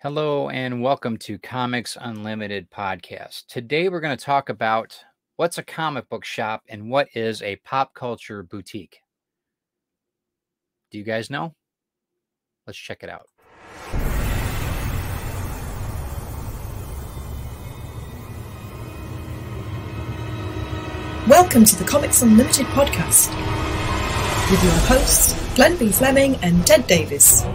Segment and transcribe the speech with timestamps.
[0.00, 3.46] Hello and welcome to Comics Unlimited podcast.
[3.46, 5.02] Today we're going to talk about
[5.36, 8.98] what's a comic book shop and what is a pop culture boutique.
[10.90, 11.54] Do you guys know?
[12.66, 13.26] Let's check it out.
[21.26, 23.30] Welcome to the Comics Unlimited podcast
[24.50, 25.90] with your hosts, Glenn B.
[25.90, 27.46] Fleming and Ted Davies.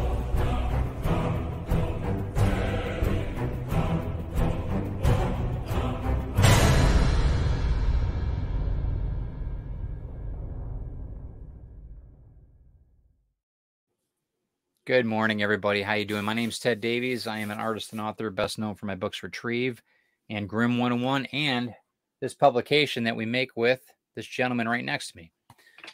[14.87, 15.83] Good morning, everybody.
[15.83, 16.25] How you doing?
[16.25, 17.27] My name is Ted Davies.
[17.27, 19.79] I am an artist and author, best known for my books Retrieve
[20.27, 21.75] and Grim 101, and
[22.19, 23.79] this publication that we make with
[24.15, 25.31] this gentleman right next to me.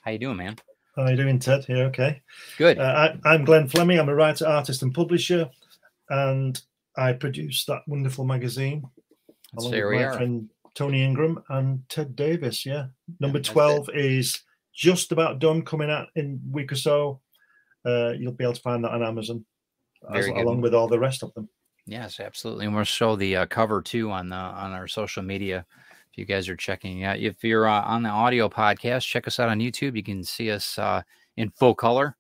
[0.04, 0.56] How you doing, man?
[0.96, 1.66] How you doing, Ted?
[1.66, 2.22] Here, okay?
[2.58, 2.80] Good.
[2.80, 4.00] Uh, I, I'm Glenn Fleming.
[4.00, 5.50] I'm a writer, artist, and publisher,
[6.10, 6.58] and
[6.96, 8.84] I produce that wonderful magazine
[9.52, 10.14] Let's along there with we my are.
[10.14, 12.66] friend Tony Ingram and Ted Davies.
[12.66, 12.86] Yeah,
[13.20, 13.52] number that's it.
[13.52, 17.20] twelve is just about done, coming out in a week or so.
[17.88, 19.46] Uh, you'll be able to find that on Amazon,
[20.14, 21.48] as- along with all the rest of them.
[21.86, 22.66] Yes, absolutely.
[22.66, 25.66] And we'll show the uh, cover too on the on our social media.
[26.12, 29.40] If you guys are checking out, if you're uh, on the audio podcast, check us
[29.40, 29.96] out on YouTube.
[29.96, 31.02] You can see us uh,
[31.38, 32.18] in full color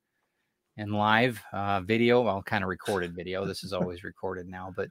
[0.78, 2.22] and live uh, video.
[2.22, 3.46] Well, kind of recorded video.
[3.46, 4.90] This is always recorded now, but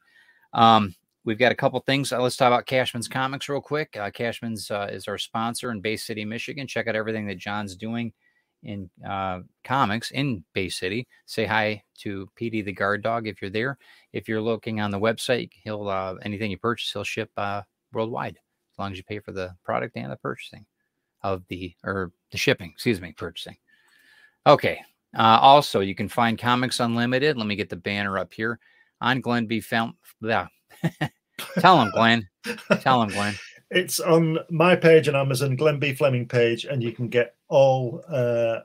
[0.52, 2.12] um, we've got a couple things.
[2.12, 3.96] Uh, let's talk about Cashman's Comics real quick.
[3.96, 6.66] Uh, Cashman's uh, is our sponsor in Bay City, Michigan.
[6.66, 8.12] Check out everything that John's doing
[8.62, 11.06] in uh, comics in Bay City.
[11.26, 13.78] Say hi to PD the guard dog if you're there.
[14.12, 18.36] If you're looking on the website, he'll uh, anything you purchase, he'll ship uh, worldwide
[18.36, 20.66] as long as you pay for the product and the purchasing
[21.22, 22.70] of the or the shipping.
[22.70, 23.56] Excuse me, purchasing.
[24.46, 24.80] Okay.
[25.16, 27.36] Uh, also, you can find Comics Unlimited.
[27.36, 28.58] Let me get the banner up here
[29.00, 29.60] on Glenn B.
[29.60, 29.96] Film.
[30.20, 30.48] Yeah.
[31.58, 32.28] Tell him, Glenn.
[32.80, 33.34] Tell him, Glenn.
[33.70, 35.94] It's on my page on Amazon, Glenn B.
[35.94, 38.60] Fleming page, and you can get all uh,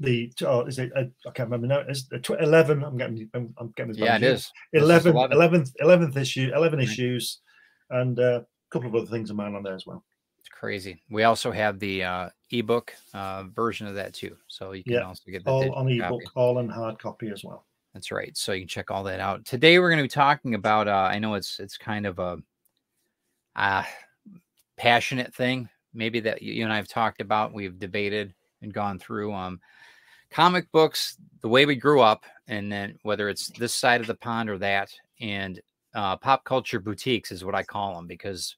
[0.00, 0.32] the.
[0.42, 0.92] Oh, is it?
[0.96, 1.80] Uh, I can't remember now.
[1.80, 2.84] Is it tw- eleven?
[2.84, 3.28] I'm getting.
[3.34, 3.94] I'm, I'm getting.
[3.94, 4.50] Yeah, it is.
[4.72, 5.62] This is 11, 11.
[5.62, 6.88] 11th, 11th issue, 11 Right.
[6.88, 7.40] issues,
[7.90, 10.04] and uh, a couple of other things of mine on there as well.
[10.38, 11.02] It's crazy.
[11.10, 15.06] We also have the uh, ebook uh, version of that too, so you can Yeah,
[15.06, 16.26] also get the All on ebook, copy.
[16.34, 17.66] all in hard copy as well.
[17.94, 18.36] That's right.
[18.36, 19.44] So you can check all that out.
[19.44, 20.88] Today we're going to be talking about.
[20.88, 22.38] Uh, I know it's it's kind of a
[23.56, 23.84] uh,
[24.76, 27.54] passionate thing, maybe that you and I have talked about.
[27.54, 29.32] We've debated and gone through.
[29.32, 29.60] Um,
[30.30, 34.14] comic books, the way we grew up, and then whether it's this side of the
[34.14, 35.60] pond or that, and
[35.94, 38.56] uh, pop culture boutiques is what I call them because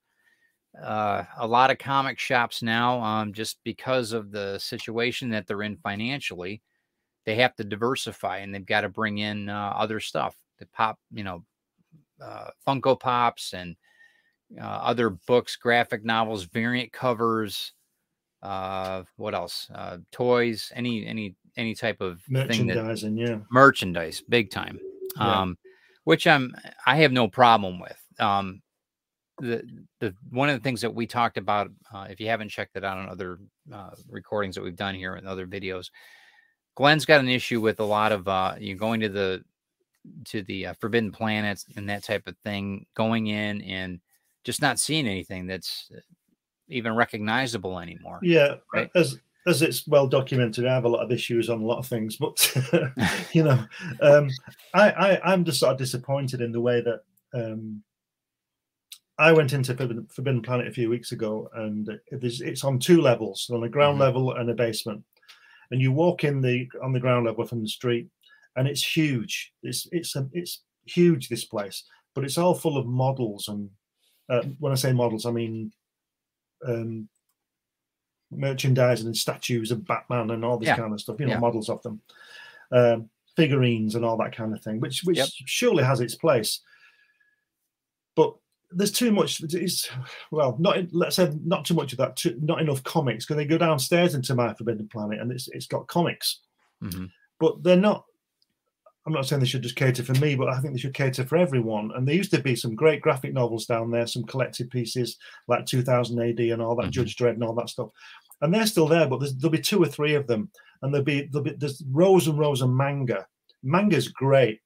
[0.83, 5.63] uh, a lot of comic shops now, um, just because of the situation that they're
[5.63, 6.63] in financially,
[7.25, 10.37] they have to diversify and they've got to bring in uh, other stuff.
[10.59, 11.45] The pop, you know,
[12.23, 13.77] uh, Funko Pops and
[14.61, 17.73] uh, other books, graphic novels, variant covers.
[18.43, 19.69] Uh, what else?
[19.75, 22.77] Uh, toys, any any any type of thing that
[23.17, 23.39] yeah.
[23.51, 24.79] merchandise big time
[25.17, 25.41] Yeah.
[25.41, 25.59] um
[26.05, 26.55] which i'm
[26.87, 28.61] i have no problem with um
[29.39, 29.63] the
[30.01, 32.85] the one of the things that we talked about uh, if you haven't checked it
[32.85, 33.39] out on other
[33.73, 35.91] uh, recordings that we've done here and other videos
[36.75, 39.43] glenn's got an issue with a lot of uh you going to the
[40.25, 43.99] to the uh, forbidden planets and that type of thing going in and
[44.47, 46.01] just not seeing anything that's uh,
[46.69, 48.91] even recognizable anymore Yeah, Right.
[48.95, 51.87] as as it's well documented, I have a lot of issues on a lot of
[51.87, 52.35] things, but
[53.33, 53.65] you know,
[54.01, 54.29] um,
[54.75, 57.03] I, I I'm just sort of disappointed in the way that
[57.35, 57.85] um,
[59.19, 62.79] I went into Forbidden, Forbidden Planet a few weeks ago, and it is, it's on
[62.79, 64.01] two levels, on a ground Mhm.
[64.01, 65.05] level and a basement.
[65.71, 68.09] And you walk in the on the ground level from the street,
[68.57, 69.53] and it's huge.
[69.63, 71.85] It's it's a, it's huge this place,
[72.15, 73.49] but it's all full of models.
[73.49, 73.71] And
[74.29, 75.73] uh, when I say models, I mean
[76.67, 77.09] um,
[78.31, 80.77] merchandising and statues of Batman and all this Yeah.
[80.77, 81.21] kind of stuff.
[81.21, 81.39] You know, Yeah.
[81.39, 82.01] models of them,
[82.73, 85.29] um, figurines and all that kind of thing, which which Yep.
[85.45, 86.61] surely has its place.
[88.17, 88.35] But
[88.71, 89.43] there's too much.
[89.43, 89.89] It's
[90.31, 92.17] well, not let's say not too much of that.
[92.17, 93.25] Too, not enough comics.
[93.25, 96.41] Because they go downstairs into my Forbidden Planet and it's it's got comics,
[96.83, 97.11] Mhm.
[97.39, 98.05] but they're not.
[99.07, 101.25] I'm not saying they should just cater for me, but I think they should cater
[101.25, 101.93] for everyone.
[101.95, 105.17] And there used to be some great graphic novels down there, some collected pieces
[105.47, 106.91] like 2000 AD and all that, Mhm.
[106.91, 107.91] Judge Dredd and all that stuff.
[108.41, 110.51] And they're still there, but there'll be two or three of them,
[110.83, 113.27] and there'll be there'll be there's rows and rows of manga.
[113.63, 114.61] Manga's great,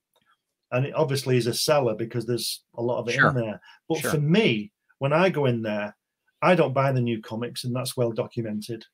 [0.72, 3.28] and it obviously is a seller because there's a lot of it Sure.
[3.28, 3.60] in there.
[3.88, 4.12] But Sure.
[4.12, 5.96] for me, when I go in there,
[6.42, 8.86] I don't buy the new comics, and that's well documented.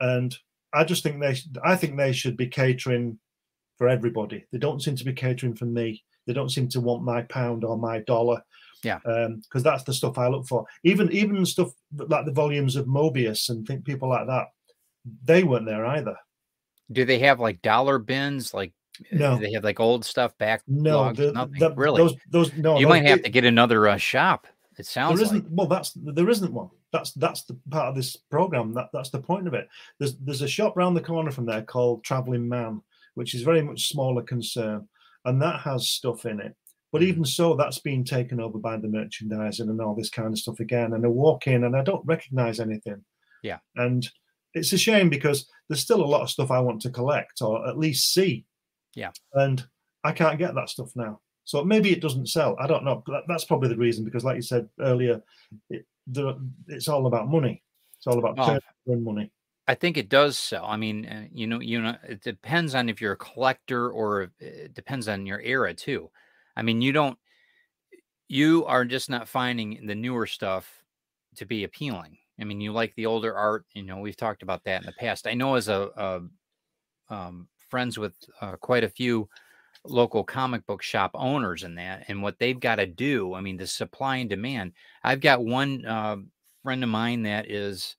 [0.00, 0.36] And
[0.74, 3.18] I just think they, I think they should be catering
[3.82, 4.44] for everybody.
[4.52, 7.64] They don't seem to be catering for me They don't seem to want my pound
[7.64, 8.40] or my dollar.
[8.84, 9.00] Yeah.
[9.04, 10.64] Um because that's the stuff I look for.
[10.84, 14.46] Even even stuff like the volumes of Mobius and think people like that,
[15.24, 16.16] they weren't there either.
[16.92, 18.54] Do they have like dollar bins?
[18.54, 18.72] Like
[19.10, 19.36] No.
[19.36, 20.62] they have like old stuff back?
[20.68, 21.58] No, the, nothing.
[21.58, 21.98] the- really?
[22.02, 22.78] Those, those no.
[22.78, 24.46] you those- might have it- to get another uh, shop.
[24.78, 25.44] It sounds there like.
[25.50, 29.20] well that's there isn't one that's that's the part of this program that that's the
[29.20, 29.68] point of it
[29.98, 32.80] there's there's a shop round the corner from there called traveling man
[33.14, 34.88] which is very much smaller concern
[35.24, 36.54] and that has stuff in it
[36.92, 37.06] but Mhm.
[37.06, 40.60] even so that's been taken over by the merchandising and all this kind of stuff
[40.60, 43.04] again and i walk in and i don't recognize anything
[43.42, 43.58] Yeah.
[43.76, 44.08] and
[44.54, 47.66] it's a shame because there's still a lot of stuff i want to collect or
[47.68, 48.44] at least see
[48.94, 49.12] Yeah.
[49.34, 49.64] and
[50.04, 52.54] i can't get that stuff now so maybe it doesn't sell.
[52.60, 53.02] I don't know.
[53.26, 55.20] That's probably the reason because, like you said earlier,
[55.70, 56.38] it, the,
[56.68, 57.64] it's all about money.
[57.96, 59.32] It's all about and money.
[59.72, 60.66] I think it does sell.
[60.66, 64.30] I mean, uh, you know, you know, it depends on if you're a collector or
[64.38, 66.10] it depends on your era too.
[66.54, 67.18] I mean, you don't,
[68.28, 70.84] you are just not finding the newer stuff
[71.36, 72.18] to be appealing.
[72.38, 73.64] I mean, you like the older art.
[73.72, 75.26] You know, we've talked about that in the past.
[75.26, 75.88] I know as a,
[77.08, 79.26] a um, friends with uh, quite a few
[79.86, 83.32] local comic book shop owners and that, and what they've got to do.
[83.32, 84.72] I mean, the supply and demand.
[85.02, 86.16] I've got one uh,
[86.62, 87.96] friend of mine that is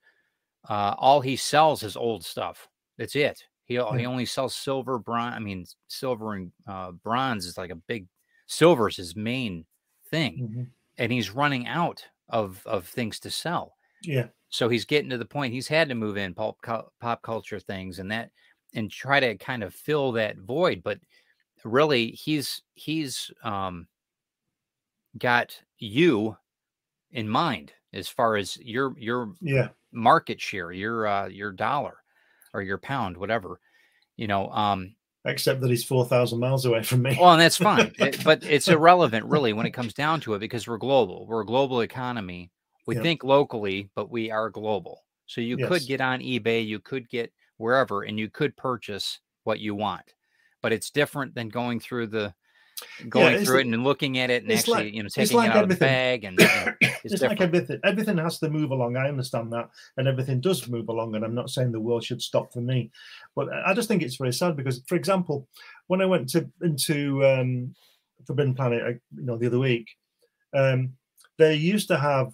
[0.69, 2.69] uh, all he sells is old stuff.
[2.97, 3.43] That's it.
[3.65, 5.35] He he only sells silver, bronze.
[5.35, 8.07] I mean, silver and uh, bronze is like a big.
[8.47, 9.65] Silver is his main
[10.05, 10.73] thing, Mhm.
[10.97, 13.77] and he's running out of of things to sell.
[14.01, 16.57] Yeah, So he's getting to the point he's had to move in pop
[16.99, 18.31] pop culture things and that
[18.73, 20.83] and try to kind of fill that void.
[20.83, 20.99] But
[21.65, 23.87] really, he's he's um,
[25.17, 26.37] got you
[27.11, 31.95] in mind as far as your your yeah, market share, your uh, your dollar
[32.53, 33.59] or your pound, whatever.
[34.17, 34.95] You know, um,
[35.25, 37.17] except that he's four thousand miles away from me.
[37.19, 40.39] well, and that's fine, it- but it's irrelevant really when it comes down to it
[40.39, 41.25] because we're global.
[41.27, 42.51] We're a global economy.
[42.85, 43.01] We Yeah.
[43.01, 45.03] think locally, but we are global.
[45.25, 45.67] So you Yes.
[45.69, 50.03] could get on eBay, you could get wherever, and you could purchase what you want.
[50.61, 52.33] But it's different than going through the
[53.09, 55.49] going it's through it and looking at it and actually, like- you know, taking like
[55.49, 57.79] it out of the bag and you know, it's, it's like everything.
[57.83, 58.97] Everything has to move along.
[58.97, 61.15] I understand that, and everything does move along.
[61.15, 62.91] And I'm not saying the world should stop for me,
[63.35, 65.47] but I I just think it's very sad because, for example,
[65.87, 67.75] when I went to into um,
[68.27, 69.87] Forbidden Planet, uh, you know, the other week,
[70.53, 70.93] um,
[71.37, 72.33] they used to have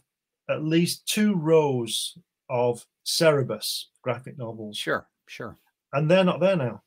[0.49, 2.17] at least two rows
[2.49, 5.57] of Cerebus graphic novels, Sure, sure.
[5.93, 6.81] and they're not there now.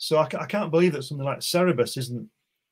[0.00, 2.28] So I, I can't believe that something like Cerebus isn't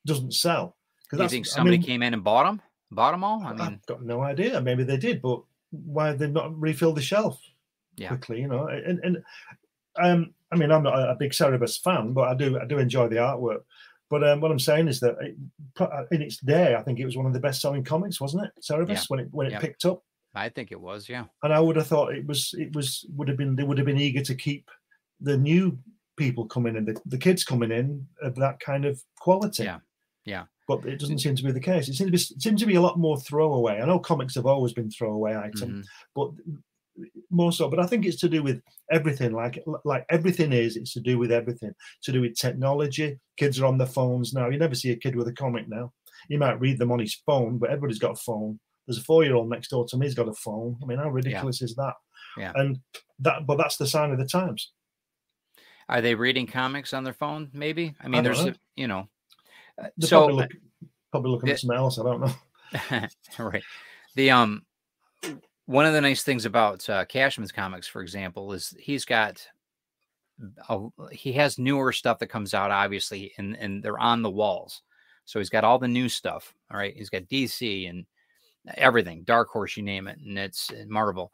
[0.07, 0.77] doesn't sell.
[1.13, 2.63] Do you think I somebody mean, came in and bought them?
[2.91, 3.43] Bought them all?
[3.43, 4.61] I I mean, have got no idea.
[4.63, 7.39] Maybe they did, but why have they not refilled the shelf
[7.97, 8.09] Yeah.
[8.09, 8.41] quickly?
[8.41, 9.23] You know, and and
[9.97, 13.09] um, I mean, I'm not a, big Cerebus fan, but I do I do enjoy
[13.09, 13.63] the artwork.
[14.09, 15.37] But um, what I'm saying is that it,
[15.79, 18.53] uh, in its day, I think it was one of the best-selling comics, wasn't it,
[18.63, 19.03] Cerebus, Yeah.
[19.09, 19.61] when it when it Yeah.
[19.61, 20.03] picked up?
[20.35, 21.25] I think it was, yeah.
[21.43, 23.87] And I would have thought it was it was would have been they would have
[23.87, 24.71] been eager to keep
[25.21, 25.79] the new
[26.19, 29.65] people coming in, the, the kids coming in of that kind of quality.
[29.65, 29.79] Yeah.
[30.25, 30.45] Yeah.
[30.67, 31.89] But it doesn't seem to be the case.
[31.89, 33.81] It seems to be it seems to be a lot more throwaway.
[33.81, 35.85] I know comics have always been throwaway item, Mhm.
[36.15, 36.31] but
[37.31, 37.69] more so.
[37.71, 38.61] But I think it's to do with
[38.91, 39.33] everything.
[39.33, 41.73] Like like everything is, it's to do with everything.
[42.03, 43.19] To do with technology.
[43.39, 44.49] Kids are on their phones now.
[44.51, 45.93] You never see a kid with a comic now.
[46.29, 48.59] You might read them on his phone, but everybody's got a phone.
[48.87, 50.07] There's a four-year-old next door to me.
[50.07, 50.77] He's got a phone.
[50.83, 51.95] I mean, how ridiculous is that?
[52.37, 52.53] Yeah.
[52.57, 52.79] And
[53.21, 54.73] that, but that's the sign of the times.
[55.89, 57.51] Are they reading comics on their phone?
[57.53, 57.95] Maybe.
[58.01, 58.53] I mean, don't there's, know.
[58.53, 59.09] a, you know,
[59.81, 60.51] uh, They're so probably, look,
[61.11, 61.55] probably looking yeah.
[61.55, 61.99] at something else.
[61.99, 63.09] I don't know.
[63.45, 63.63] right.
[64.15, 64.63] The um,
[65.67, 69.47] one of the nice things about uh, Cashman's comics, for example, is he's got,
[70.69, 74.83] a, he has newer stuff that comes out, obviously, and and they're on the walls.
[75.25, 76.55] So he's got all the new stuff.
[76.71, 78.07] All right, he's got DC and
[78.77, 81.33] everything, Dark Horse, you name it, and it's Marvel.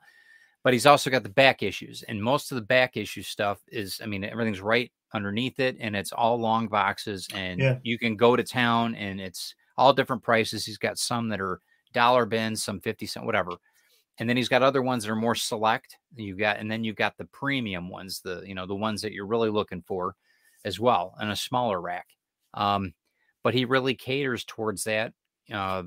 [0.65, 4.01] But he's also got the back issues, and most of the back issue stuff is,
[4.03, 7.81] I mean, everything's right underneath it, and it's all long boxes, and Yeah.
[7.83, 10.67] you can go to town, and it's all different prices.
[10.67, 11.61] He's got some that are
[11.93, 13.53] dollar bins, some fifty cent, whatever,
[14.19, 15.99] and then he's got other ones that are more select.
[16.15, 19.13] You've got, and then you've got the premium ones, the you know the ones that
[19.13, 20.17] you're really looking for,
[20.65, 22.09] as well, in a smaller rack.
[22.55, 22.95] Um,
[23.43, 25.15] but he really caters towards that
[25.53, 25.85] uh,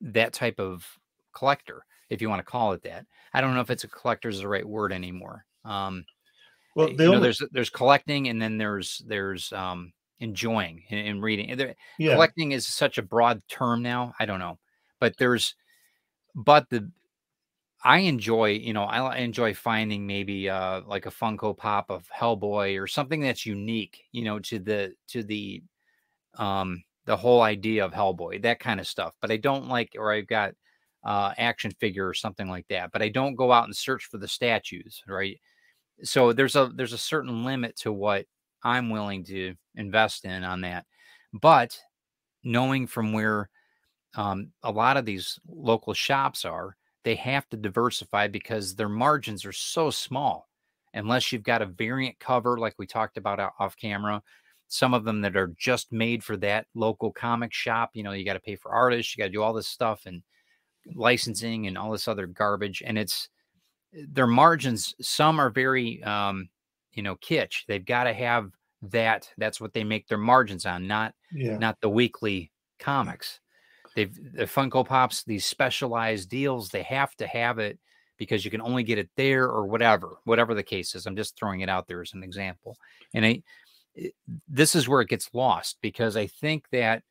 [0.00, 0.98] that type of
[1.34, 3.06] collector, if you want to call it that.
[3.32, 5.46] I don't know if it's a collector is the right word anymore.
[5.64, 6.04] Um,
[6.74, 11.22] Well, you the know, there's there's collecting, and then there's there's um, enjoying and, and
[11.22, 11.56] reading.
[11.56, 14.14] There- yeah, Collecting is such a broad term now.
[14.20, 14.58] I don't know,
[15.00, 15.54] but there's,
[16.34, 16.90] but the,
[17.82, 22.80] I enjoy, you know, I enjoy finding maybe uh like a Funko Pop of Hellboy
[22.80, 25.62] or something that's unique, you know, to the to the,
[26.38, 29.16] um, the whole idea of Hellboy, that kind of stuff.
[29.20, 30.54] But I don't like, or I've got
[31.04, 32.92] uh, action figure or something like that.
[32.92, 35.38] But I don't go out and search for the statues, right?
[36.02, 38.26] So there's a there's a certain limit to what
[38.62, 40.86] I'm willing to invest in on that.
[41.32, 41.78] But
[42.42, 43.48] knowing from where
[44.14, 49.44] um, a lot of these local shops are, they have to diversify because their margins
[49.44, 50.48] are so small.
[50.92, 54.20] Unless you've got a variant cover, like we talked about off camera,
[54.66, 57.90] some of them that are just made for that local comic shop.
[57.94, 60.02] You know, you got to pay for artists, you got to do all this stuff
[60.06, 60.22] and
[60.94, 62.82] licensing and all this other garbage.
[62.84, 63.28] And it's
[63.92, 66.48] their margins, some are very, um,
[66.92, 67.66] you know, kitsch.
[67.66, 68.50] They've got to have
[68.82, 69.30] that.
[69.38, 71.58] That's what they make their margins on, not Yeah.
[71.58, 73.40] not the weekly comics.
[73.96, 77.78] They've the Funko Pops, these specialized deals, they have to have it
[78.16, 81.06] because you can only get it there or whatever, whatever the case is.
[81.06, 82.76] I'm just throwing it out there as an example.
[83.14, 83.42] And I
[83.96, 84.14] it-
[84.48, 87.02] this is where it gets lost because I think that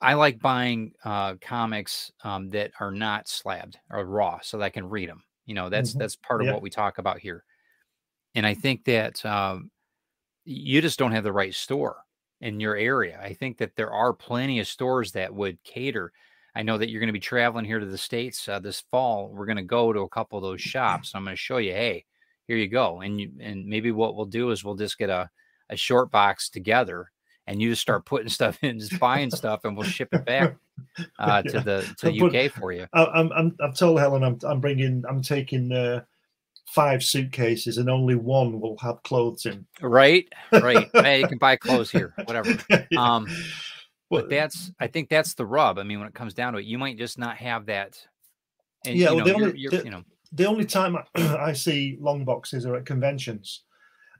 [0.00, 4.70] I like buying uh, comics um, that are not slabbed or raw so that I
[4.70, 5.24] can read them.
[5.46, 5.98] You know, that's Mhm.
[5.98, 6.52] that's part of Yeah.
[6.52, 7.44] what we talk about here.
[8.34, 9.70] And I think that um,
[10.44, 12.04] you just don't have the right store
[12.40, 13.20] in your area.
[13.22, 16.12] I think that there are plenty of stores that would cater.
[16.54, 19.28] I know that you're going to be traveling here to the states uh, this fall.
[19.30, 21.12] We're going to go to a couple of those shops.
[21.14, 22.06] I'm going to show you, hey,
[22.46, 23.00] here you go.
[23.00, 25.30] And you and maybe what we'll do is we'll just get a
[25.70, 27.12] a short box together,
[27.48, 30.54] and you just start putting stuff in, just buying stuff, and we'll ship it back
[31.18, 31.60] uh, to Yeah.
[31.62, 32.86] the to But- UK for you.
[32.92, 36.02] I, I'm, I'm, I've told Helen I'm, I'm bringing, I'm taking uh,
[36.66, 39.66] five suitcases and only one will have clothes in.
[39.80, 40.88] Right, right.
[40.94, 42.56] hey, you can buy clothes here, whatever.
[42.70, 42.84] Yeah.
[42.96, 43.26] Um,
[44.10, 45.78] Well, but that's I think that's the rub.
[45.78, 47.98] I mean, when it comes down to it, you might just not have that.
[48.86, 50.02] And, Yeah, you well, know, the you're, only- you're, the- you know,
[50.32, 51.02] the only time I,
[51.48, 53.62] I see long boxes are at conventions.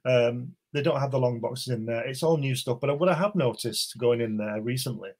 [0.06, 2.04] Um, they don't have the long boxes in there.
[2.06, 2.78] It's all new stuff.
[2.80, 5.10] But what I have noticed going in there recently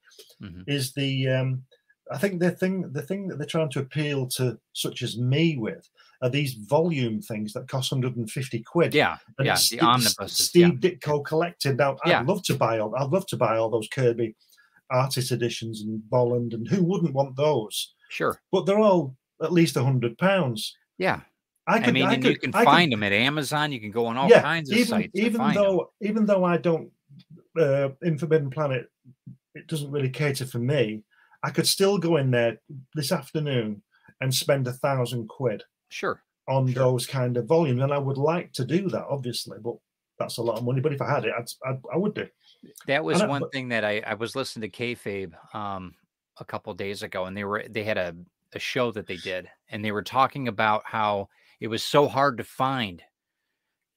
[0.42, 0.64] Mhm.
[0.66, 1.64] is the um,
[2.10, 5.56] I think the thing the thing that they're trying to appeal to such as me
[5.58, 5.88] with
[6.22, 8.92] are these volume things that cost 150 quid.
[8.92, 10.48] yeah, And yeah, it's the omnibuses.
[10.48, 10.90] Steve yeah.
[10.90, 11.76] Ditko collected.
[11.76, 12.20] Now Yeah.
[12.20, 12.94] I'd love to buy all.
[12.96, 14.34] I'd love to buy all those Kirby
[14.90, 17.94] artist editions and Bolland, and who wouldn't want those?
[18.10, 18.40] Sure.
[18.50, 20.74] But they're all at least a hundred pounds.
[20.98, 21.20] Yeah.
[21.68, 23.72] I I, could, mean, and could, you can I could- find them at Amazon.
[23.72, 25.12] You can go on all yeah, kinds of even, sites.
[25.12, 26.90] to Even though, even though I don't,
[27.58, 28.86] uh, in Forbidden Planet,
[29.54, 31.02] it doesn't really cater for me.
[31.42, 32.58] I could still go in there
[32.94, 33.82] this afternoon
[34.20, 36.22] and spend a thousand quid Sure.
[36.48, 36.82] on Sure.
[36.82, 39.76] those kind of volumes, and I would like to do that, obviously, but
[40.18, 40.80] that's a lot of money.
[40.80, 42.26] But if I had it, I'd, I'd I would do.
[42.86, 45.94] That was one but- thing that I, I was listening to Kayfabe um,
[46.40, 48.16] a couple days ago, and they were they had a,
[48.54, 51.28] a show that they did, and they were talking about how
[51.60, 53.02] it was so hard to find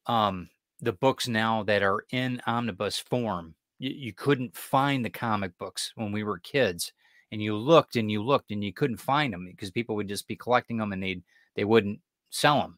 [0.07, 0.49] um,
[0.79, 3.55] the books now that are in omnibus form.
[3.79, 6.91] You, you couldn't find the comic books when we were kids,
[7.31, 10.27] and you looked and you looked and you couldn't find them because people would just
[10.27, 11.21] be collecting them and they
[11.55, 11.99] they wouldn't
[12.29, 12.77] sell them.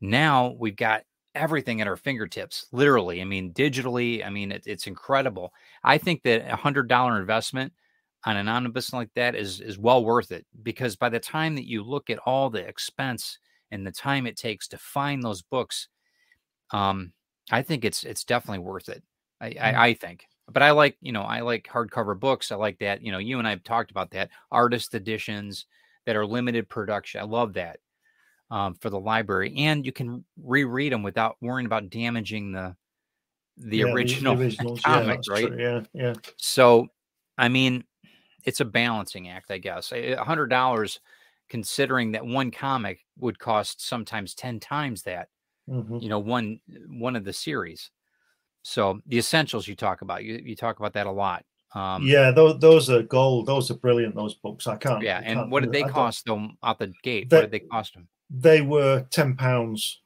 [0.00, 1.02] Now we've got
[1.34, 3.20] everything at our fingertips, literally.
[3.20, 4.24] I mean, digitally.
[4.26, 5.52] I mean, it, it's incredible.
[5.84, 7.72] I think that a hundred dollar investment
[8.24, 11.68] on an omnibus like that is is well worth it because by the time that
[11.68, 13.38] you look at all the expense
[13.70, 15.88] and the time it takes to find those books,
[16.72, 17.12] um,
[17.50, 19.02] I think it's it's definitely worth it.
[19.40, 19.60] I, Mm.
[19.62, 20.26] I, I think.
[20.48, 22.52] But I like, you know, I like hardcover books.
[22.52, 23.02] I like that.
[23.02, 24.30] You know, you and I have talked about that.
[24.52, 25.66] Artist editions
[26.06, 27.20] that are limited production.
[27.20, 27.80] I love that
[28.50, 32.76] um, for the library, and you can reread them without worrying about damaging the
[33.56, 35.48] the Yeah, original yeah, comic, that's right?
[35.48, 36.14] true, Yeah, yeah.
[36.36, 36.88] So,
[37.38, 37.84] I mean,
[38.44, 39.92] it's a balancing act, I guess.
[39.92, 41.00] A hundred dollars,
[41.48, 45.28] considering that one comic would cost sometimes ten times that.
[45.68, 46.00] mhm.
[46.02, 47.90] You know, one one of the series.
[48.62, 51.44] So the essentials you talk about, you you talk about that a lot.
[51.74, 53.46] Um, yeah, those, those are gold.
[53.46, 54.14] Those are brilliant.
[54.14, 54.66] Those books.
[54.66, 55.02] I can't.
[55.02, 55.18] yeah.
[55.18, 57.28] I And can't- what did they don't- cost them out the gate?
[57.28, 58.08] They- what did they cost them?
[58.30, 60.00] They were ten pounds.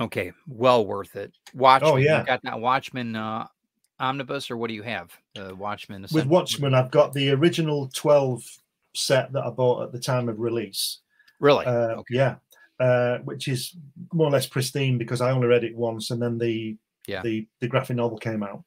[0.00, 1.32] Okay, well worth it.
[1.54, 1.90] Watchmen.
[1.92, 2.20] Oh, yeah.
[2.20, 3.46] You got that Watchmen uh,
[3.98, 5.10] omnibus, or what do you have?
[5.34, 6.06] The Watchmen.
[6.12, 6.26] With?
[6.26, 8.42] Watchmen, I've got the original twelve
[8.96, 11.00] set that I bought at the time of release.
[11.40, 11.66] Really?
[11.66, 12.14] Uh, okay.
[12.14, 12.36] Yeah,
[12.80, 13.76] uh, which is
[14.12, 16.76] more or less pristine because I only read it once, and then the
[17.06, 17.22] Yeah.
[17.22, 18.64] the the graphic novel came out.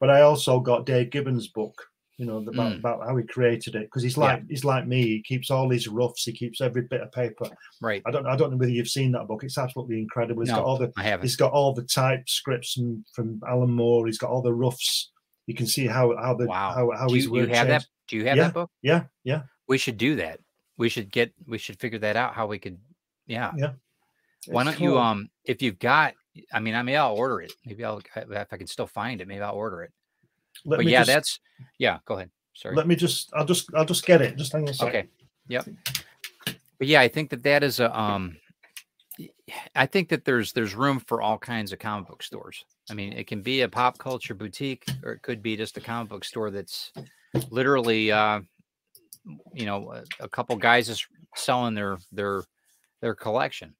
[0.00, 1.80] But I also got Dave Gibbons' book,
[2.16, 2.78] you know, about, Mm.
[2.78, 4.24] about how he created it because he's Yeah.
[4.24, 5.02] like he's like me.
[5.02, 6.24] He keeps all his roughs.
[6.24, 7.46] He keeps every bit of paper.
[7.80, 8.02] Right.
[8.06, 9.44] I don't I don't know whether you've seen that book.
[9.44, 10.42] It's absolutely incredible.
[10.42, 10.56] It's No.
[10.58, 11.24] got all the I haven't.
[11.26, 14.06] He's got all the typescripts from, from Alan Moore.
[14.06, 15.10] He's got all the roughs.
[15.46, 16.72] You can see how how the Wow.
[16.72, 17.86] how, how do you, you work have that?
[18.08, 18.44] Do you have Yeah.
[18.44, 18.70] that book?
[18.82, 19.42] Yeah, yeah.
[19.72, 20.38] We should do that.
[20.76, 21.32] We should get.
[21.46, 22.34] We should figure that out.
[22.34, 22.76] How we could.
[23.26, 23.52] Yeah.
[23.56, 23.72] Yeah.
[24.46, 24.98] Why don't you?
[24.98, 26.12] Um, if you've got,
[26.52, 27.54] I mean, I mean, I'll order it.
[27.64, 29.28] Maybe I'll if I can still find it.
[29.28, 29.90] Maybe I'll order it.
[30.66, 31.40] Let but me yeah, just, that's
[31.78, 32.00] yeah.
[32.04, 32.30] Go ahead.
[32.52, 32.76] Sorry.
[32.76, 33.30] Let me just.
[33.32, 33.72] I'll just.
[33.74, 34.36] I'll just get it.
[34.36, 34.88] Just hang on a second.
[34.90, 35.08] Okay.
[35.48, 35.68] Yep.
[36.78, 38.36] But yeah, I think that that is a um.
[39.74, 42.62] I think that there's there's room for all kinds of comic book stores.
[42.90, 45.80] I mean, it can be a pop culture boutique, or it could be just a
[45.80, 46.92] comic book store that's
[47.50, 48.40] literally, uh,
[49.54, 52.42] you know, a, a couple guys just selling their their
[53.00, 53.74] their collection.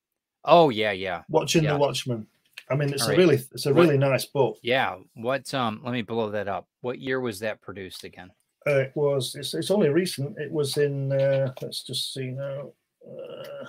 [0.45, 1.75] Oh yeah, yeah, Watching Yeah.
[1.75, 2.27] the Watchmen.
[2.71, 3.19] I mean, it's All a right.
[3.19, 4.59] really, it's a What- really nice book.
[4.63, 4.97] yeah.
[5.15, 5.81] What um?
[5.85, 6.67] Let me blow that up.
[6.81, 8.31] What year was that produced again?
[8.67, 9.35] Uh, it was.
[9.35, 10.39] It's, it's only recent.
[10.39, 11.13] It was in.
[11.13, 12.73] Uh, let's just see now.
[13.05, 13.67] Uh,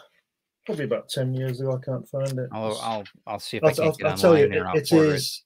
[0.66, 1.74] probably about ten years ago.
[1.82, 2.50] I can't find it.
[2.52, 4.60] I'll I'll I'll see if I I'll, can I'll, get I'll tell you, here.
[4.60, 5.44] and I'll it, it is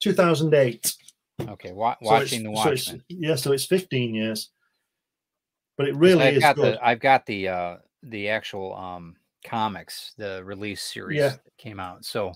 [0.00, 0.94] 2008.
[1.48, 3.04] Okay, wa- So watching the so it's- Watchmen.
[3.08, 4.50] yeah, so it's 15 years.
[5.80, 6.74] But it really I've is got good.
[6.74, 11.28] the I've got the uh the actual um comics, the release series Yeah.
[11.30, 12.04] that came out.
[12.04, 12.34] So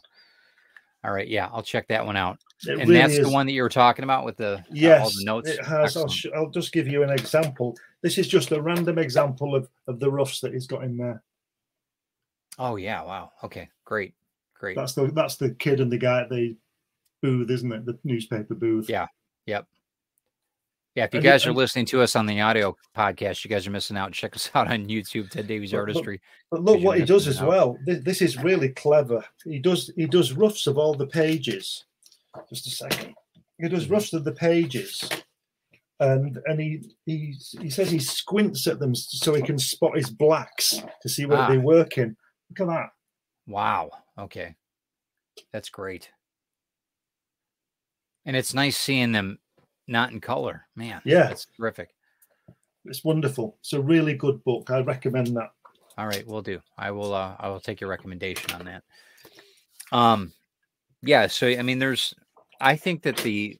[1.04, 2.38] all right, yeah, I'll check that one out.
[2.66, 3.26] It and really that's is.
[3.26, 5.50] the one that you were talking about with the uh, Yes, all the notes.
[5.50, 5.94] it has.
[5.94, 7.76] I'll, sh- I'll just give you an example.
[8.00, 11.22] This is just a random example of, of the roughs that he's got in there.
[12.58, 13.32] oh yeah, wow.
[13.42, 14.14] Okay, great.
[14.58, 14.74] Great.
[14.76, 16.56] That's the that's the kid and the guy at the
[17.20, 17.84] booth, isn't it?
[17.84, 18.88] The newspaper booth.
[18.88, 19.08] Yeah.
[20.94, 23.70] Yeah, if you guys are listening to us on the audio podcast, you guys are
[23.72, 24.12] missing out.
[24.12, 26.20] Check us out on YouTube, Ted Davies But- but- Artistry.
[26.50, 27.48] But look what he does as out.
[27.48, 27.78] well.
[27.84, 29.24] This, this is really clever.
[29.44, 31.84] He does he does roughs of all the pages.
[32.48, 33.14] Just a second.
[33.60, 35.08] He does roughs of the pages,
[35.98, 40.10] and and he he he says he squints at them so he can spot his
[40.10, 41.48] blacks to see where Ah.
[41.48, 42.14] they're working.
[42.50, 42.90] Look at that.
[43.48, 43.90] Wow.
[44.18, 44.54] Okay.
[45.52, 46.10] That's great.
[48.24, 49.38] And it's nice seeing them
[49.86, 50.66] not in color.
[50.76, 51.00] Man.
[51.04, 51.30] Yeah.
[51.30, 51.90] it's terrific.
[52.84, 53.56] It's wonderful.
[53.60, 54.70] It's a really good book.
[54.70, 55.52] I recommend that.
[55.96, 56.60] All right, we'll do.
[56.76, 58.82] I will uh I will take your recommendation on that.
[59.92, 60.32] Um
[61.02, 62.14] yeah, so I mean there's
[62.60, 63.58] I think that the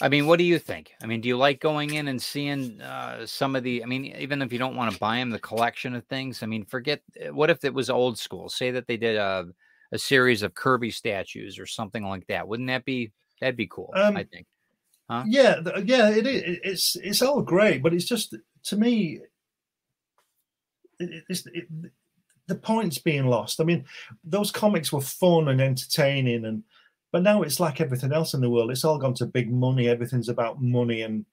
[0.00, 0.94] I mean, what do you think?
[1.02, 3.82] I mean, do you like going in and seeing uh, some of the?
[3.82, 6.42] I mean, even if you don't want to buy them, the collection of things.
[6.42, 7.02] I mean, forget.
[7.22, 8.48] uh, What if it was old school?
[8.48, 9.46] Say that they did a
[9.92, 12.48] a series of Kirby statues or something like that.
[12.48, 13.92] Wouldn't that be that'd be cool?
[13.94, 14.46] Um, I think.
[15.28, 16.58] Yeah, yeah, it is.
[16.64, 19.20] It's it's all great, but it's just to me,
[20.98, 21.66] it, it- it's it,
[22.48, 23.60] the point's being lost.
[23.60, 23.84] I mean,
[24.22, 26.62] those comics were fun and entertaining, and
[27.12, 28.70] but now it's like everything else in the world.
[28.70, 29.88] It's all gone to big money.
[29.88, 31.24] Everything's about money, and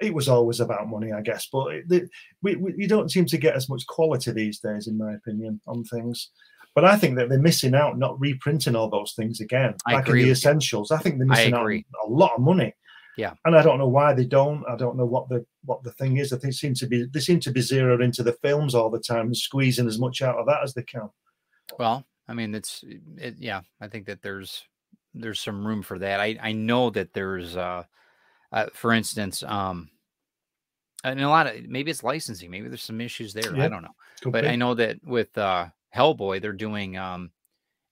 [0.00, 1.46] it was always about money, I guess.
[1.50, 2.08] But it, the,
[2.42, 5.60] we, we you don't seem to get as much quality these days, in my opinion,
[5.68, 6.30] on things.
[6.74, 10.06] But I think that they're missing out not reprinting all those things again, I like
[10.08, 10.90] agree in the essentials.
[10.92, 11.60] I think they're missing out
[12.04, 12.74] a lot of money.
[13.18, 13.34] Yeah.
[13.44, 14.64] and I don't know why they don't.
[14.68, 16.32] I don't know what the what the thing is.
[16.32, 18.90] I think it seem to be they seem to be zeroed into the films all
[18.90, 21.10] the time and squeezing as much out of that as they can.
[21.80, 22.84] Well, I mean, it's
[23.16, 23.62] it, yeah.
[23.80, 24.62] I think that there's
[25.14, 26.20] there's some room for that.
[26.20, 27.82] I I know that there's uh,
[28.52, 29.90] uh for instance, um,
[31.02, 32.52] and a lot of maybe it's licensing.
[32.52, 33.52] Maybe there's some issues there.
[33.56, 33.96] Yeah, I don't know.
[34.20, 34.50] Could but be.
[34.50, 37.32] I know that with uh Hellboy, they're doing um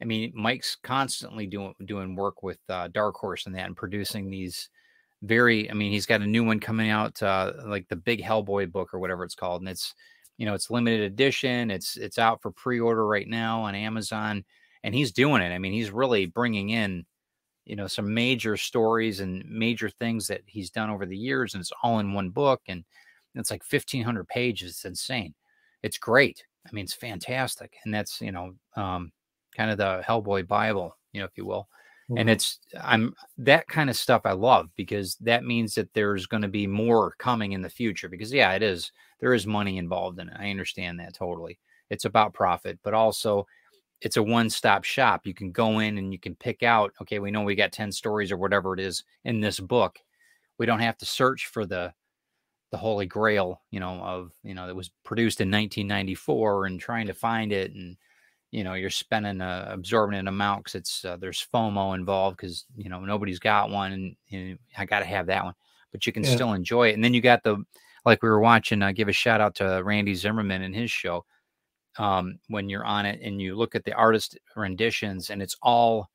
[0.01, 4.31] I mean Mike's constantly doing doing work with uh Dark Horse and that and producing
[4.31, 4.69] these
[5.27, 8.71] very I mean he's got a new one coming out uh like the big Hellboy
[8.73, 9.95] book or whatever it's called and it's
[10.39, 14.45] you know it's limited edition it's it's out for pre-order right now on Amazon
[14.85, 15.53] and he's doing it.
[15.53, 17.05] I mean he's really bringing in
[17.65, 21.61] you know some major stories and major things that he's done over the years and
[21.61, 22.85] it's all in one book and
[23.35, 25.35] it's like 1500 pages it's insane.
[25.83, 26.45] It's great.
[26.67, 29.12] I mean, it's fantastic, and that's you know, um,
[29.57, 31.69] kind of the Hellboy Bible, you know, if you will.
[32.14, 32.31] And Mhm.
[32.31, 36.49] it's I'm that kind of stuff I love because that means that there's going to
[36.49, 38.09] be more coming in the future.
[38.09, 40.37] Because yeah, it is there is money involved in it.
[40.38, 41.59] I understand that totally.
[41.90, 43.47] It's about profit, but also
[44.03, 45.27] it's a one-stop shop.
[45.27, 46.92] You can go in and you can pick out.
[47.03, 49.99] Okay, we know we got ten stories or whatever it is in this book.
[50.59, 51.95] We don't have to search for the
[52.73, 57.07] the holy grail you know of you know that was produced in 1994 and trying
[57.07, 57.97] to find it and
[58.51, 62.89] you know you're spending a absorbent amount because it's uh, there's fomo involved because you
[62.89, 65.55] know nobody's got one and you know, i gotta have that one
[65.93, 66.25] but you can Yeah.
[66.25, 67.63] still enjoy it and then you got the
[68.05, 71.25] like we were watching uh, give a shout out to randy zimmerman and his show
[71.99, 76.11] um, when you're on it and you look at the artist renditions and it's all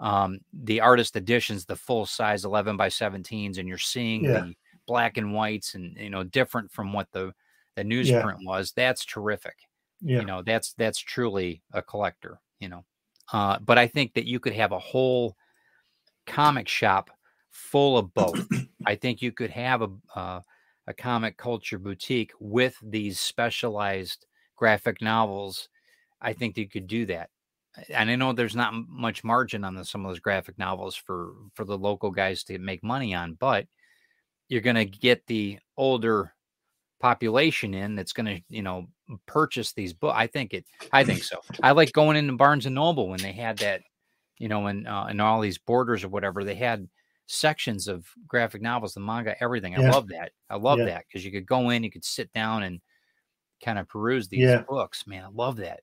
[0.00, 4.30] um, the artist editions the full size 11 by 17s and you're seeing Yeah.
[4.30, 4.54] the
[4.86, 7.32] black and whites and you know different from what the
[7.76, 8.26] the Yeah.
[8.26, 9.56] newsprint was that's terrific
[10.02, 12.84] yeah, you know that's that's truly a collector you know
[13.32, 15.36] uh but i think that you could have a whole
[16.26, 17.10] comic shop
[17.50, 18.46] full of both.
[18.86, 20.40] I think you could have a uh,
[20.86, 25.68] a comic culture boutique with these specialized graphic novels.
[26.20, 27.30] I think you could do that
[27.88, 31.34] and I know there's not much margin on the, some of those graphic novels for
[31.54, 33.66] for the local guys to make money on, but
[34.48, 36.34] you're going to get the older
[37.00, 38.86] population in that's going to you know
[39.26, 40.14] purchase these books.
[40.16, 40.64] I think it.
[40.92, 41.38] I think so.
[41.62, 43.82] I like going into Barnes and Noble when they had that,
[44.38, 46.88] you know, in uh, in all these borders or whatever they had
[47.26, 49.74] sections of graphic novels, the manga, everything.
[49.76, 49.90] I Yeah.
[49.92, 50.32] love that.
[50.50, 50.86] I love Yeah.
[50.86, 52.80] that because you could go in, you could sit down and
[53.64, 54.62] kind of peruse these Yeah.
[54.68, 55.06] books.
[55.06, 55.80] Man, I love that.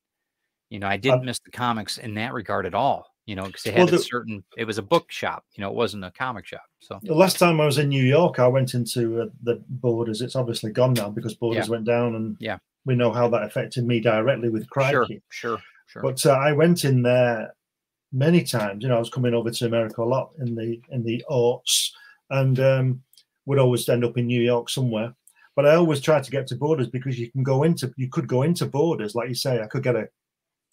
[0.70, 3.08] You know, I didn't Um, miss the comics in that regard at all.
[3.26, 4.44] You know, because they Well, had a certain.
[4.58, 5.46] It was a book shop.
[5.56, 6.64] You know, it wasn't a comic shop.
[6.80, 10.22] So The last time I was in New York, I went into uh, the Borders.
[10.24, 12.58] It's obviously gone now because Borders went down, and Yeah.
[12.90, 15.22] We know how that affected me directly with sure, Crikey.
[15.30, 16.02] sure, sure.
[16.02, 17.54] But uh, I went in there
[18.12, 18.82] many times.
[18.82, 21.92] You know, I was coming over to America a lot in the in the aughts,
[22.32, 23.02] and um,
[23.46, 25.14] would always end up in New York somewhere.
[25.56, 28.28] But I always tried to get to Borders because you can go into you could
[28.28, 29.62] go into Borders, like you say.
[29.62, 30.10] I could get a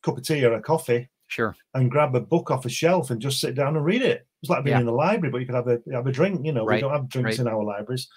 [0.02, 1.54] cup of tea or a coffee sure.
[1.74, 4.26] and grab a book off a shelf and just sit down and read it.
[4.42, 4.80] It's like being Yeah.
[4.80, 6.44] in the library, but you could have a have a drink.
[6.46, 7.40] You know, Right, we don't have drinks right.
[7.40, 8.08] in our libraries,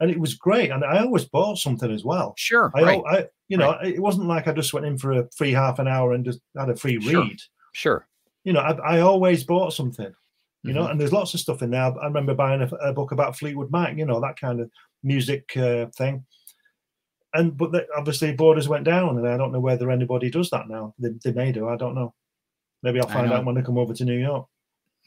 [0.00, 0.70] and it was great.
[0.70, 2.34] And I always bought something as well.
[2.36, 2.70] Sure.
[2.74, 3.02] I, right.
[3.08, 5.88] I you know, it wasn't like I just went in for a free half an
[5.88, 7.22] hour and just had a free Sure.
[7.22, 7.38] read.
[7.72, 8.08] Sure.
[8.44, 10.12] You know, I, I always bought something.
[10.62, 10.90] You know, Mhm.
[10.92, 11.82] and there's lots of stuff in there.
[11.82, 13.96] I remember buying a, a book about Fleetwood Mac.
[13.96, 14.70] You know, that kind of
[15.04, 16.24] music uh, thing.
[17.34, 20.68] And but the, obviously, Borders went down, and I don't know whether anybody does that
[20.68, 20.94] now.
[20.98, 21.68] They, they may do.
[21.68, 22.14] I don't know.
[22.82, 24.46] Maybe I'll find out when I come over to New York.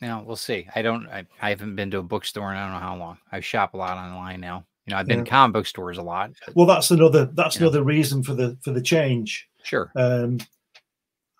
[0.02, 0.68] Now we'll see.
[0.76, 1.08] I don't.
[1.08, 3.18] I, I haven't been to a bookstore in I don't know how long.
[3.32, 4.66] I shop a lot online now.
[4.90, 5.24] You know, I've been Yeah.
[5.26, 6.32] to comic book stores a lot.
[6.48, 7.68] but Well, that's another that's know.
[7.68, 9.48] another reason for the for the change.
[9.64, 9.92] Sure.
[9.96, 10.40] Um,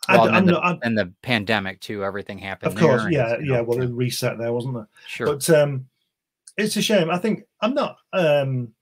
[0.08, 2.04] Well, and I'm not, And the pandemic too.
[2.04, 2.72] Everything happened.
[2.74, 3.58] of course, yeah, yeah.
[3.58, 4.88] know, Well, a reset there, wasn't there?
[5.08, 5.26] sure.
[5.28, 5.88] But um,
[6.58, 7.10] it's a shame.
[7.10, 7.98] I think I'm not.
[8.14, 8.74] Um,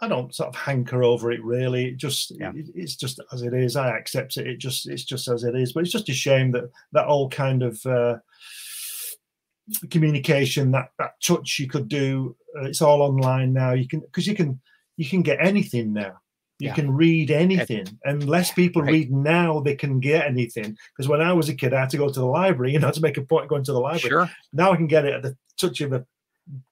[0.00, 1.88] I don't sort of hanker over it really.
[1.88, 2.52] It just Yeah.
[2.54, 3.76] it- it's just as it is.
[3.76, 4.46] I accept it.
[4.46, 5.74] It just it's just as it is.
[5.74, 8.18] But it's just a shame that that all kind of uh,
[9.90, 12.36] communication, that that touch you could do.
[12.58, 13.72] Uh, it's all online now.
[13.72, 14.60] You can because you can
[14.96, 16.18] you can get anything now.
[16.58, 16.74] You Yeah.
[16.74, 18.90] can read anything, and less people Right.
[18.92, 19.60] read now.
[19.60, 22.20] They can get anything because when I was a kid, I had to go to
[22.20, 22.72] the library.
[22.74, 24.30] You know, to make a point of going to the library Sure.
[24.52, 26.04] now I can get it at the touch of a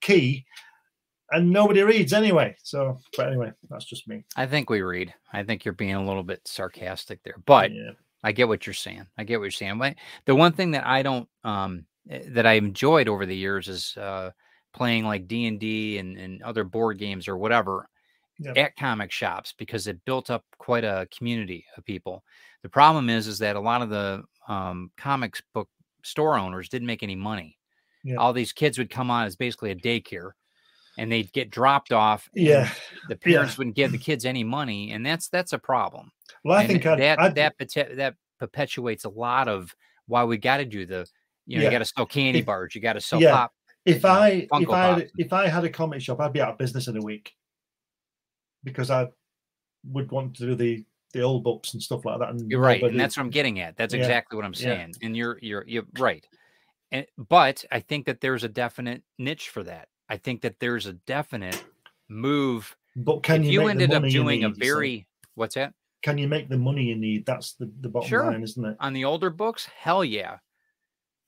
[0.00, 0.44] key,
[1.30, 2.56] and nobody reads anyway.
[2.62, 4.24] So, but anyway, that's just me.
[4.36, 5.12] I think we read.
[5.32, 7.90] I think you're being a little bit sarcastic there, but yeah,
[8.24, 9.06] I get what you're saying.
[9.18, 9.78] I get what you're saying.
[9.78, 13.96] But the one thing that I don't um that I enjoyed over the years is
[13.96, 14.30] uh
[14.72, 17.88] playing like D and D and other board games or whatever
[18.38, 18.52] Yeah.
[18.56, 22.22] at comic shops because it built up quite a community of people.
[22.62, 25.68] The problem is is that a lot of the um comics book
[26.04, 27.58] store owners didn't make any money.
[28.04, 28.16] Yeah.
[28.16, 30.32] All these kids would come on as basically a daycare
[30.98, 32.28] and they'd get dropped off.
[32.34, 32.70] yeah.
[33.08, 33.32] The Yeah.
[33.34, 36.10] parents wouldn't give the kids any money, and that's that's a problem.
[36.44, 37.54] Well, I And think I'd, that I'd, that
[37.96, 39.74] that perpetuates a lot of
[40.06, 41.06] why we got to do the
[41.46, 41.68] you know Yeah.
[41.68, 43.32] you got to sell candy If- bars, you got to sell yeah.
[43.32, 43.52] pop.
[43.84, 45.12] if you know, I if I Pops.
[45.18, 47.34] if I had a comic shop, I'd be out of business in a week
[48.64, 49.08] because I
[49.84, 52.30] would want to do the the old books and stuff like that.
[52.30, 53.76] And You're right, and that's what I'm getting at.
[53.76, 54.00] That's Yeah.
[54.00, 54.94] exactly what I'm saying.
[55.02, 56.26] And you're you're you're right.
[56.92, 59.88] And but I think that there's a definite niche for that.
[60.08, 61.64] I think that there's a definite
[62.08, 62.76] move.
[62.96, 64.60] But can if you, you, ended up doing a need, see?
[64.60, 67.26] very what's that Can you make the money you need?
[67.26, 68.24] That's the the bottom Sure.
[68.30, 68.76] line, isn't it?
[68.80, 69.66] on the older books?
[69.66, 70.38] Hell yeah.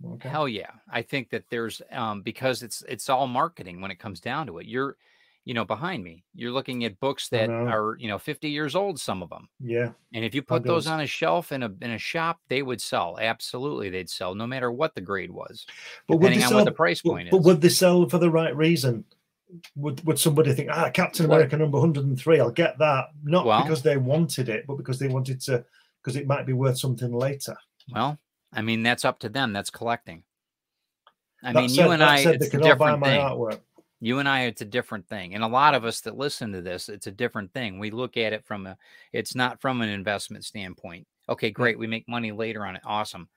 [0.04, 0.28] Okay.
[0.28, 0.70] Hell yeah.
[0.92, 4.58] I think that there's um because it's it's all marketing when it comes down to
[4.58, 4.66] it.
[4.66, 4.96] You're
[5.44, 6.24] you know behind me.
[6.34, 9.48] You're looking at books that are, you know, 50 years old some of them.
[9.60, 9.90] Yeah.
[10.12, 12.80] And if you put those on a shelf in a in a shop, they would
[12.80, 13.18] sell.
[13.20, 15.66] Absolutely they'd sell no matter what the grade was.
[16.06, 17.44] But would depending they on sell, what the price point but is.
[17.46, 19.04] would they sell for the right reason?
[19.76, 23.82] Would would somebody think, ah, Captain America number 103, I'll get that, not Well- because
[23.82, 25.64] they wanted it, but because they wanted to,
[26.02, 27.56] because it might be worth something later.
[27.90, 28.18] Well,
[28.52, 29.52] I mean that's up to them.
[29.52, 30.22] That's collecting.
[31.42, 33.20] I That mean, said- you and I, it's a can all buy different thing.
[33.20, 33.60] artwork.
[34.00, 35.34] you and I, it's a different thing.
[35.34, 37.78] And a lot of us that listen to this, it's a different thing.
[37.78, 38.76] We look at it from a,
[39.12, 41.06] it's not from an investment standpoint.
[41.28, 41.54] Okay, mm.
[41.54, 41.78] great.
[41.78, 42.82] We make money later on it.
[42.84, 43.28] Awesome.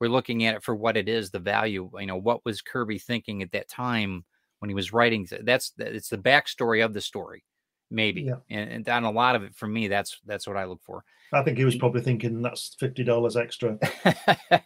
[0.00, 1.90] We're looking at it for what it is, the value.
[1.98, 4.24] You know, what was Kirby thinking at that time
[4.60, 5.26] when he was writing?
[5.26, 7.42] th- That's the- it's the backstory of the story,
[7.90, 8.22] maybe.
[8.22, 8.36] Yeah.
[8.50, 11.04] And, and on a lot of it, for me, that's that's what I look for.
[11.32, 13.78] I think he was probably thinking that's fifty dollars extra.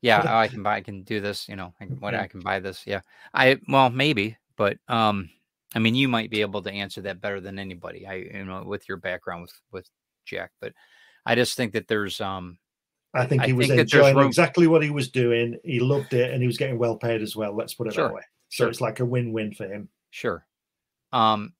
[0.00, 1.48] yeah, oh, I can buy, I can do this.
[1.48, 2.22] You know, I can, what Yeah.
[2.22, 2.86] I can buy this.
[2.86, 3.00] Yeah,
[3.32, 5.30] I well maybe, but um,
[5.74, 8.06] I mean, you might be able to answer that better than anybody.
[8.06, 9.90] I you know with your background with with
[10.24, 10.72] Jack, but
[11.26, 12.58] I just think that there's um
[13.14, 15.58] I think I he was think enjoying exactly what he was doing.
[15.64, 17.54] He loved it, and he was getting well paid as well.
[17.54, 18.22] Let's put it Sure, that way.
[18.50, 18.68] So sure.
[18.70, 19.88] it's like a win-win for him.
[20.10, 20.46] sure,
[21.12, 21.52] um,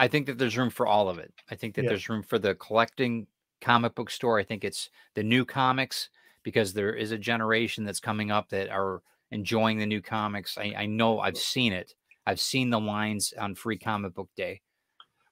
[0.00, 1.32] I think that there's room for all of it.
[1.50, 1.90] I think that Yeah.
[1.90, 3.26] there's room for the collecting
[3.60, 4.38] comic book store.
[4.40, 6.08] I think it's the new comics
[6.42, 10.56] because there is a generation that's coming up that are enjoying the new comics.
[10.56, 11.94] I, I know I've seen it.
[12.26, 14.62] I've seen the lines on Free Comic Book Day.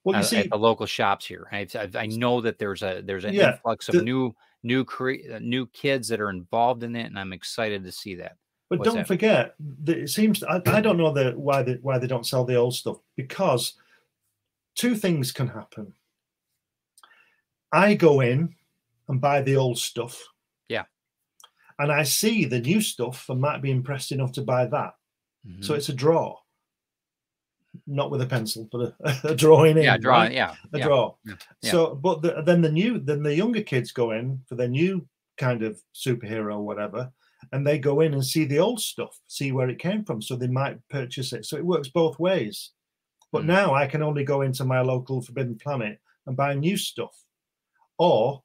[0.04, 1.48] Well, you uh, see, at the local shops here.
[1.50, 4.85] I, I, I know that there's a there's an Yeah, influx of the- new new
[4.85, 8.37] cre- uh, new kids that are involved in it, and I'm excited to see that.
[8.68, 9.07] But What's don't that?
[9.09, 9.54] forget,
[9.85, 12.57] that it seems I, I don't know the, why they why they don't sell the
[12.57, 13.74] old stuff because
[14.79, 15.93] two things can happen.
[17.73, 18.55] I go in
[19.09, 20.23] and buy the old stuff.
[20.69, 20.85] Yeah.
[21.79, 24.95] And I see the new stuff and might be impressed enough to buy that.
[25.61, 25.77] So Mhm.
[25.79, 26.38] it's a draw.
[27.87, 29.85] Not with a pencil, but a, a drawing in.
[29.85, 30.33] yeah, draw right?
[30.33, 30.85] yeah, a yeah.
[30.87, 31.14] draw.
[31.25, 31.35] yeah.
[31.71, 35.07] So, but the, then the new, then the younger kids go in for their new
[35.37, 37.11] kind of superhero or whatever,
[37.53, 40.35] and they go in and see the old stuff, see where it came from, so
[40.37, 41.45] they might purchase it.
[41.47, 42.73] So it works both ways.
[43.33, 43.47] But Mm.
[43.47, 47.25] now I can only go into my local Forbidden Planet and buy new stuff,
[47.99, 48.43] or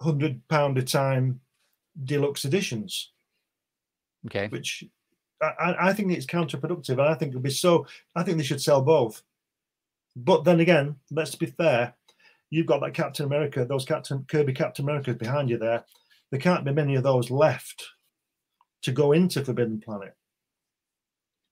[0.00, 1.40] hundred pound a time
[2.04, 3.12] deluxe editions,
[4.26, 4.48] Okay.
[4.48, 4.84] which
[5.40, 6.90] I, I- think it's counterproductive.
[6.92, 7.86] And I think it would be so.
[8.14, 9.22] I think they should sell both.
[10.16, 11.94] But then again, let's be fair.
[12.50, 15.84] You've got that Captain America, those Captain Kirby Captain Americas behind you there.
[16.30, 17.84] There can't be many of those left
[18.82, 20.16] to go into Forbidden Planet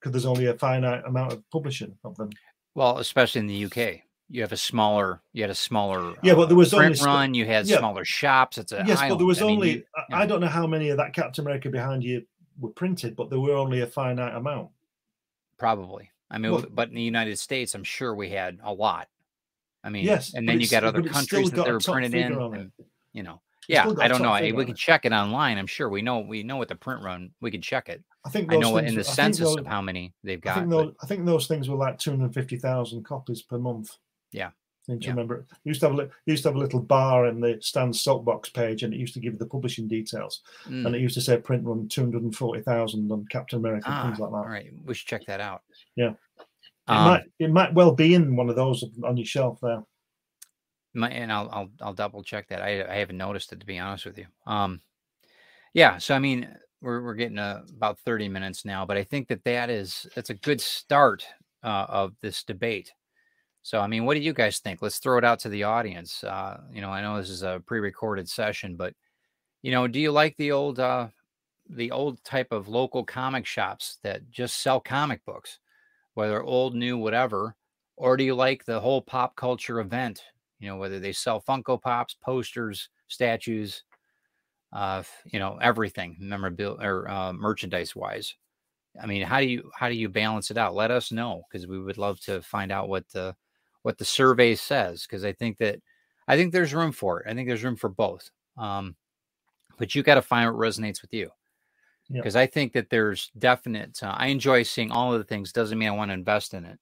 [0.02, 2.30] because there's only a finite amount of publishing of them.
[2.74, 6.46] Well, especially in the UK, you have a smaller, you had a smaller Yeah, but
[6.46, 7.34] there was uh, print only run.
[7.34, 7.78] You had yeah.
[7.78, 8.58] smaller shops.
[8.58, 9.70] It's a yes, but there was I mean, only.
[9.72, 12.24] you- I- don't know how many of that Captain America behind you
[12.58, 14.70] were printed, but there were only a finite amount.
[15.58, 16.10] probably.
[16.30, 19.08] I mean, Well- but in the United States, I'm sure we had a lot.
[19.84, 21.80] I mean, Yes, and then you got other but it's still countries that they were
[21.80, 22.28] printed in.
[22.28, 22.60] figure on it.
[22.60, 22.72] and,
[23.12, 24.30] you know, yeah, I don't know.
[24.32, 25.58] I, we can check it online.
[25.58, 27.30] I'm sure we know we know what the print run.
[27.40, 28.02] We can check it.
[28.24, 30.40] I think I know things- in the I census those- of how many they've I
[30.40, 30.54] got.
[30.56, 33.58] think but- those, I think those things were like two hundred fifty thousand copies per
[33.58, 33.90] month.
[34.32, 34.50] Yeah.
[34.90, 35.10] I to Yeah.
[35.10, 35.46] remember.
[35.62, 38.48] You used to have a used to have a little bar in the Stan's soapbox
[38.50, 41.36] page, and it used to give the publishing details, Mm, and it used to say
[41.38, 44.36] print run two hundred and forty thousand on Captain America, ah, things like that.
[44.36, 45.62] all right, we should check that out.
[45.94, 46.10] Yeah.
[46.40, 46.46] It
[46.88, 49.84] Um, might it might well be in one of those on your shelf there.
[50.94, 52.62] My, and I'll I'll I'll double check that.
[52.62, 54.26] I I haven't noticed it to be honest with you.
[54.46, 54.80] Um,
[55.74, 55.98] yeah.
[55.98, 56.48] So I mean,
[56.80, 60.30] we're we're getting uh, about thirty minutes now, but I think that that is that's
[60.30, 61.24] a good start
[61.62, 62.92] uh, of this debate.
[63.62, 64.82] So I mean, what do you guys think?
[64.82, 66.24] Let's throw it out to the audience.
[66.24, 68.94] Uh, you know, I know this is a pre-recorded session, but
[69.62, 71.08] you know, do you like the old uh,
[71.70, 75.58] the old type of local comic shops that just sell comic books,
[76.14, 77.54] whether old, new, whatever,
[77.96, 80.22] or do you like the whole pop culture event?
[80.62, 83.82] You know, whether they sell Funko Pops, posters, statues,
[84.72, 88.36] uh, you know, everything, memorabilia or uh, merchandise wise.
[89.02, 90.76] I mean, how do you how do you balance it out?
[90.76, 93.34] Let us know because we would love to find out what the
[93.82, 95.80] what the survey says because I think that
[96.28, 97.28] I think there's room for it.
[97.28, 98.30] I think there's room for both.
[98.56, 98.94] Um,
[99.78, 101.30] but you got to find what resonates with you
[102.08, 104.00] because I think that there's definite.
[104.00, 105.52] Uh, I enjoy seeing all of the things.
[105.52, 106.78] Doesn't mean I want to invest in it,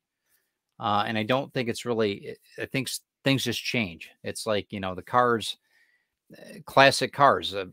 [0.79, 2.37] uh, and I don't think it's really.
[2.59, 2.91] I think
[3.25, 4.11] things just change.
[4.25, 5.57] It's like you know the cars,
[6.37, 7.55] uh, classic cars.
[7.55, 7.67] Uh,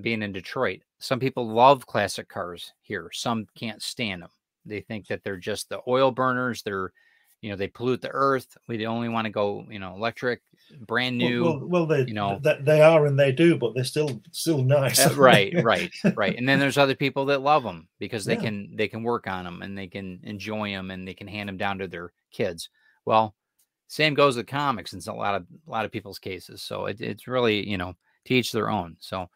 [0.00, 3.10] being in Detroit, some people love classic cars here.
[3.12, 4.30] Some can't stand them.
[4.66, 6.62] They think that they're just the oil burners.
[6.62, 6.92] They're,
[7.42, 8.56] you know, they pollute the earth.
[8.66, 10.40] We only want to go, you know, electric,
[10.86, 11.44] brand new.
[11.44, 12.40] Well, well, they you know.
[12.42, 15.06] th- they are and they do, but they're still still nice.
[15.06, 18.40] Uh, right right right and then there's other people that love them because they Yeah.
[18.40, 21.48] can they can work on them and they can enjoy them and they can hand
[21.48, 22.70] them down to their kids
[23.04, 23.34] well
[23.88, 27.00] same goes with comics in a lot of a lot of people's cases so it,
[27.00, 27.94] it's really you know
[28.24, 29.28] to each their own so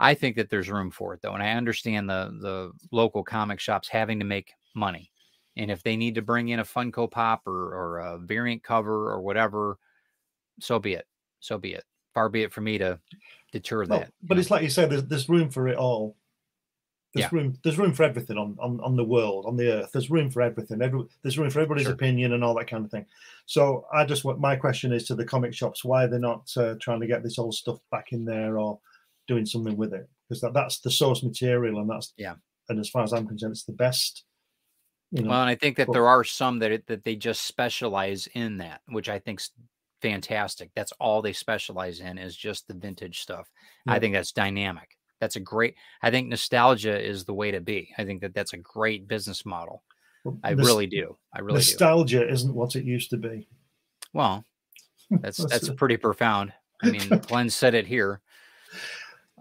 [0.00, 3.60] i think that there's room for it though and i understand the the local comic
[3.60, 5.10] shops having to make money
[5.56, 9.10] and if they need to bring in a funko pop or or a variant cover
[9.10, 9.78] or whatever
[10.60, 11.06] so be it
[11.40, 12.98] so be it far be it for me to
[13.52, 14.40] deter that but know?
[14.40, 16.16] it's like you said, there's there's room for it all.
[17.14, 17.38] There's Yeah.
[17.38, 19.92] room there's room for everything on, on on the world, on the earth.
[19.92, 20.80] There's room for everything.
[20.80, 21.92] Every, there's room for everybody's Sure.
[21.94, 23.04] opinion and all that kind of thing.
[23.46, 26.76] So I just want my question is to the comic shops why they're not uh,
[26.80, 28.78] trying to get this old stuff back in there or
[29.28, 32.36] doing something with it because that, that's the source material and that's Yeah.
[32.68, 34.24] And as far as I'm concerned, it's the best.
[35.10, 37.16] You know, Well, and I think that Well- there are some that it, that they
[37.16, 39.50] just specialize in that, which I think's
[40.00, 40.70] fantastic.
[40.74, 43.50] That's all they specialize in is just the vintage stuff.
[43.86, 44.96] I think that's dynamic.
[45.22, 45.76] That's a great.
[46.02, 47.94] I think nostalgia is the way to be.
[47.96, 49.84] I think that that's a great business model.
[50.42, 51.16] I Nos- really do.
[51.32, 51.58] I really do.
[51.58, 53.46] nostalgia isn't what it used to be.
[54.12, 54.44] Well,
[55.12, 56.52] that's That's that's pretty profound.
[56.82, 58.20] I mean, Glenn said it here.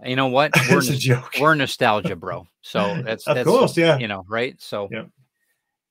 [0.05, 0.51] You know what?
[0.69, 1.31] We're it's a joke.
[1.41, 2.47] we're nostalgia, bro.
[2.61, 3.97] So that's Of that's course, yeah.
[3.97, 4.53] you know, right?
[4.61, 5.05] So Yeah.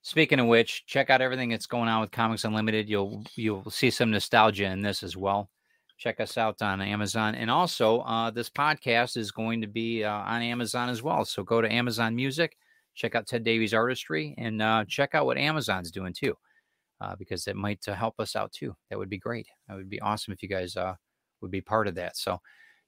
[0.03, 2.89] speaking of which, check out everything that's going on with Comics Unlimited.
[2.89, 5.51] You'll you'll see some nostalgia in this as well.
[6.01, 7.35] Check us out on Amazon.
[7.35, 11.27] And also, uh, this podcast is going to be uh, on Amazon as well.
[11.27, 12.57] So go to Amazon Music,
[12.95, 16.35] check out Ted Davies Artistry, and uh, check out what Amazon's doing too,
[17.03, 18.75] uh, because it might uh, help us out too.
[18.89, 19.47] That would be great.
[19.69, 20.95] That would be awesome if you guys uh,
[21.43, 22.17] would be part of that.
[22.17, 22.41] So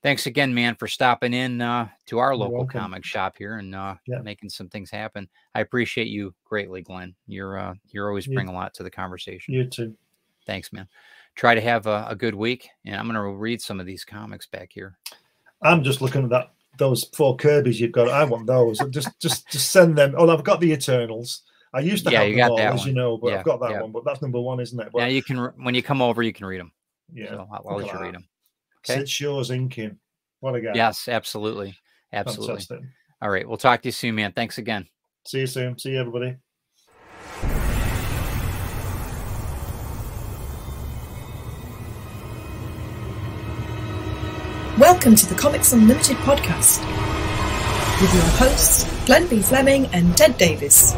[0.03, 4.23] thanks again, man, for stopping in to our local comic shop here and yeah.
[4.23, 5.29] making some things happen.
[5.55, 7.15] I appreciate you greatly, Glenn.
[7.27, 9.53] You're you're always bring a lot to the conversation.
[9.53, 9.95] You too.
[10.47, 10.89] Thanks, man
[11.35, 12.69] try to have a, a good week.
[12.85, 14.99] And I'm going to read some of these comics back here.
[15.63, 18.09] I'm just looking at that those four Kirby's you've got.
[18.09, 18.79] I want those.
[18.91, 20.15] just just just send them.
[20.17, 21.43] Oh, I've got the Eternals.
[21.75, 22.89] I used to yeah, have you them all, as one.
[22.89, 23.83] you know, but yeah, I've got that yeah.
[23.83, 23.93] one.
[23.93, 24.89] But that's number one, isn't it?
[24.93, 26.73] But, yeah, you can when you come over, you can read them.
[27.13, 28.29] Yeah, so I'll, let you read them.
[28.85, 29.01] Okay.
[29.01, 29.99] Syd Shores inking.
[30.41, 30.73] What a guy.
[30.75, 31.77] Yes, absolutely,
[32.13, 32.57] absolutely.
[32.57, 32.81] Fantastic.
[33.21, 34.33] All right, we'll talk to you soon, man.
[34.33, 34.87] Thanks again.
[35.27, 35.79] See you soon.
[35.79, 36.37] See you, everybody.
[44.79, 46.81] Welcome to the Comics Unlimited podcast
[48.01, 49.43] with your hosts, Glenn B.
[49.43, 50.95] Fleming and Ted Davies.